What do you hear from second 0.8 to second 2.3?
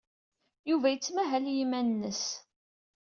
yettmahal i yiman-nnes.